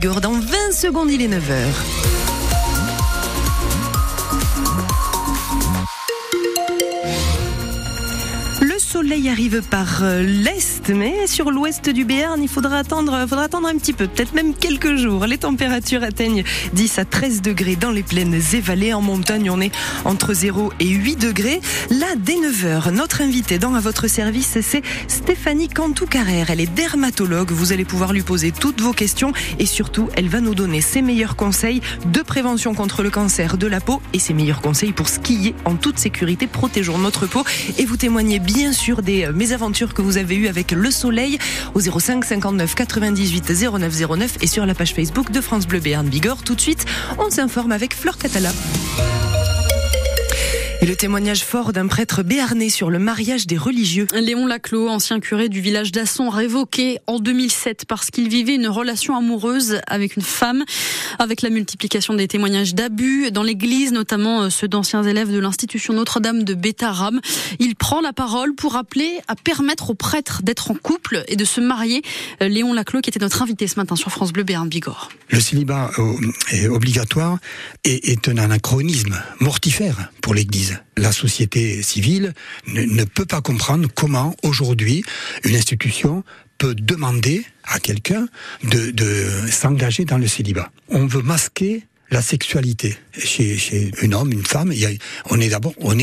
[0.00, 2.29] Dans 20 secondes, il est 9h.
[8.90, 13.68] Soleil arrive par euh, l'est, mais sur l'ouest du Béarn, il faudra attendre, faudra attendre
[13.68, 15.26] un petit peu, peut-être même quelques jours.
[15.26, 18.92] Les températures atteignent 10 à 13 degrés dans les plaines et vallées.
[18.92, 19.70] En montagne, on est
[20.04, 21.60] entre 0 et 8 degrés.
[21.90, 26.50] Là, dès 9h, notre invitée dans à votre service, c'est Stéphanie Cantou-Carrère.
[26.50, 27.52] Elle est dermatologue.
[27.52, 31.00] Vous allez pouvoir lui poser toutes vos questions et surtout, elle va nous donner ses
[31.00, 35.08] meilleurs conseils de prévention contre le cancer de la peau et ses meilleurs conseils pour
[35.08, 36.48] skier en toute sécurité.
[36.48, 37.44] Protégeons notre peau
[37.78, 41.38] et vous témoignez bien sûr sur des mésaventures que vous avez eues avec le soleil
[41.74, 46.08] au 05 59 98 09 09 et sur la page Facebook de France Bleu Béarn
[46.08, 46.42] Bigorre.
[46.42, 46.86] Tout de suite,
[47.18, 48.50] on s'informe avec Fleur Catala.
[50.82, 54.06] Et le témoignage fort d'un prêtre béarnais sur le mariage des religieux.
[54.14, 59.14] Léon Laclos, ancien curé du village d'Asson, révoqué en 2007 parce qu'il vivait une relation
[59.14, 60.64] amoureuse avec une femme.
[61.18, 65.92] Avec la multiplication des témoignages d'abus dans l'église, notamment euh, ceux d'anciens élèves de l'institution
[65.92, 67.20] Notre-Dame de Bétaram,
[67.58, 71.44] il prend la parole pour appeler à permettre aux prêtres d'être en couple et de
[71.44, 72.00] se marier.
[72.40, 75.10] Euh, Léon Laclos, qui était notre invité ce matin sur France Bleu Béarn Bigorre.
[75.28, 76.14] Le célibat euh,
[76.52, 77.38] est obligatoire
[77.84, 80.69] et est un anachronisme mortifère pour l'église.
[80.96, 82.34] La société civile
[82.66, 85.02] ne, peut pas comprendre comment aujourd'hui
[85.44, 86.24] une institution
[86.58, 88.26] peut demander à quelqu'un
[88.64, 88.92] de,
[89.50, 90.70] s'engager dans le célibat.
[90.88, 94.72] On veut masquer la sexualité chez, un homme, une femme.
[95.30, 95.98] on est d'abord, on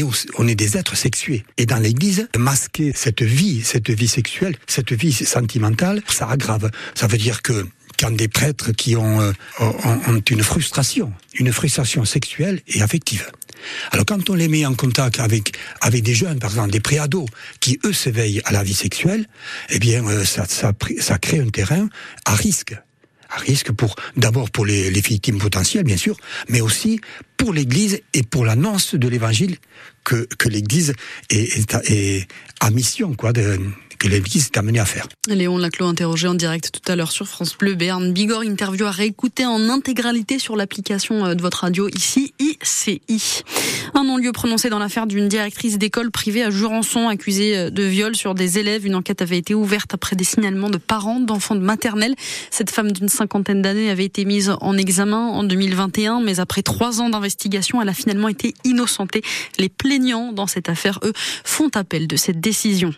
[0.47, 1.45] est, des êtres sexués.
[1.57, 6.71] Et dans l'Église, masquer cette vie, cette vie sexuelle, cette vie sentimentale, ça aggrave.
[6.95, 7.65] Ça veut dire que
[7.99, 13.29] quand des prêtres qui ont, euh, ont une frustration, une frustration sexuelle et affective,
[13.91, 15.53] alors quand on les met en contact avec
[16.03, 17.27] des jeunes, par exemple des préados,
[17.59, 19.27] qui eux s'éveillent à la vie sexuelle,
[19.69, 21.89] eh bien euh, ça crée un terrain
[22.25, 22.75] à risque.
[23.29, 26.15] À risque pour d'abord pour les, les, victimes potentielles bien sûr,
[26.47, 27.01] mais aussi
[27.37, 29.57] pour l'Église et pour l'annonce de l'Évangile
[30.03, 30.93] que, que l'Église
[31.29, 32.27] est, est, est,
[32.59, 33.59] à mission quoi de,
[33.97, 35.07] que l'Église est amenée à faire.
[35.27, 37.75] Léon Laclos interrogé en direct tout à l'heure sur France Bleu.
[37.75, 43.43] Berne Bigorre, interview à réécouter en intégralité sur l'application euh, de votre radio ici, ICI.
[43.93, 48.15] Un non-lieu prononcé dans l'affaire d'une directrice d'école privée à Jurançon, accusée euh, de viol
[48.15, 48.85] sur des élèves.
[48.85, 52.15] Une enquête avait été ouverte après des signalements de parents d'enfants de maternelle.
[52.51, 57.01] Cette femme d'une cinquantaine d'années avait été mise en examen en 2021, mais après trois
[57.01, 57.26] ans d'investigation,
[57.81, 59.21] elle a finalement été innocentée.
[59.57, 62.93] Les plaignants dans cette affaire, eux, font appel de cette décision.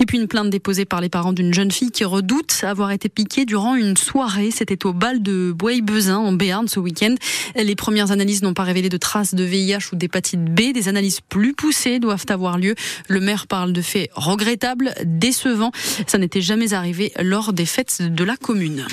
[0.00, 3.08] Et puis une plainte déposée par les parents d'une jeune fille qui redoute avoir été
[3.08, 4.50] piquée durant une soirée.
[4.50, 7.14] C'était au bal de Bois-Bezin en Béarn ce week-end.
[7.56, 10.72] Les premières analyses n'ont pas révélé de traces de VIH ou d'hépatite B.
[10.72, 12.74] Des analyses plus poussées doivent avoir lieu.
[13.08, 15.72] Le maire parle de faits regrettables, décevants.
[16.06, 18.86] Ça n'était jamais arrivé lors des fêtes de la commune.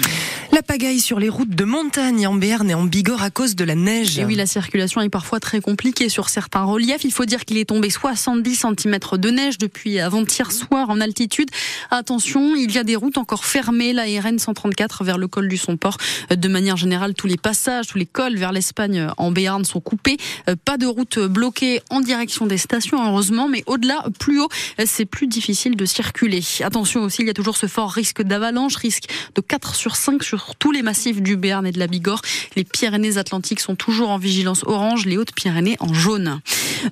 [0.51, 3.63] La pagaille sur les routes de montagne en Béarn et en Bigorre à cause de
[3.63, 4.19] la neige.
[4.19, 7.03] Et oui, la circulation est parfois très compliquée sur certains reliefs.
[7.03, 11.49] Il faut dire qu'il est tombé 70 cm de neige depuis avant-hier soir en altitude
[11.89, 15.57] Attention, il y a des routes encore fermées, la RN 134 vers le col du
[15.57, 15.97] Somport.
[16.29, 20.17] De manière générale, tous les passages, tous les cols vers l'Espagne en Béarn sont coupés.
[20.49, 24.49] Euh, pas de route bloquée en direction des stations, heureusement, mais au-delà, plus haut,
[24.85, 26.41] c'est plus difficile de circuler.
[26.61, 30.23] Attention aussi, il y a toujours ce fort risque d'avalanche, risque de 4 sur 5
[30.23, 32.21] sur tous les massifs du Béarn et de la Bigorre.
[32.55, 36.41] Les Pyrénées-Atlantiques sont toujours en vigilance orange, les Hautes-Pyrénées en jaune.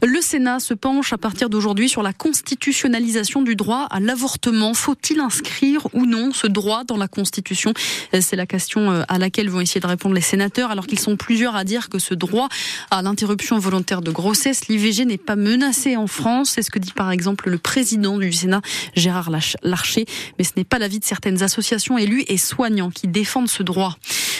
[0.03, 4.73] Le Sénat se penche à partir d'aujourd'hui sur la constitutionnalisation du droit à l'avortement.
[4.73, 7.73] Faut-il inscrire ou non ce droit dans la Constitution?
[8.19, 11.15] C'est la question euh, à laquelle vont essayer de répondre les sénateurs, alors qu'ils sont
[11.15, 12.49] plusieurs à dire que ce droit
[12.91, 16.51] à l'interruption volontaire de grossesse, l'IVG, n'est pas menacé en France.
[16.55, 18.61] C'est ce que dit par exemple le président du Sénat,
[18.95, 19.31] Gérard
[19.63, 20.05] Larcher.
[20.37, 23.97] Mais ce n'est pas l'avis de certaines associations élues et soignants qui défendent ce droit.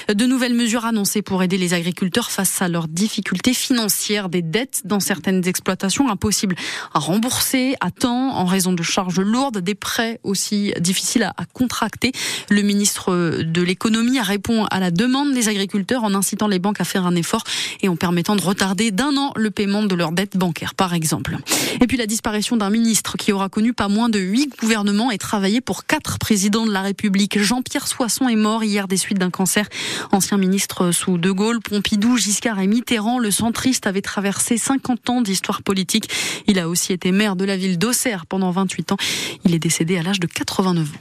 [0.10, 4.82] De nouvelles mesures annoncées pour aider les agriculteurs face à leurs difficultés financières, des dettes
[4.86, 6.56] dans certaines exploitations impossibles
[6.96, 12.12] à rembourser à temps en raison de charges lourdes, des prêts aussi difficiles à, contracter.
[12.50, 16.86] Le ministre de l'économie répond à la demande des agriculteurs en incitant les banques à
[16.86, 17.44] faire un effort
[17.82, 21.38] et en permettant de retarder d'un an le paiement de leurs dettes bancaires, par exemple.
[21.82, 25.20] Et puis la disparition d'un ministre qui aura connu pas moins de huit gouvernements et
[25.20, 27.38] travaillé pour quatre présidents de la République.
[27.38, 29.68] Jean-Pierre Soisson est mort hier des suites d'un cancer.
[30.12, 35.22] Ancien ministre sous De Gaulle, Pompidou, Giscard et Mitterrand, le centriste avait traversé 50 ans
[35.22, 36.10] d'histoire politique.
[36.48, 38.98] Il a aussi été maire de la ville d'Auxerre pendant 28 ans.
[39.46, 40.92] Il est décédé à l'âge de 89 ans.